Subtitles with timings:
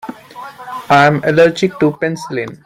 [0.99, 2.57] I am allergic to penicillin.